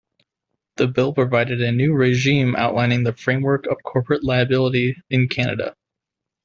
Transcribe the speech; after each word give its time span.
The 0.77 0.87
bill 0.87 1.13
provided 1.13 1.61
a 1.61 1.71
new 1.71 1.93
regime 1.93 2.55
outlining 2.55 3.03
the 3.03 3.13
framework 3.13 3.67
of 3.67 3.77
corporate 3.83 4.23
liability 4.23 4.95
in 5.11 5.27
Canada. 5.27 5.75